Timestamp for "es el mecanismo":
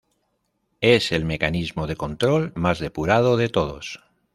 0.81-1.85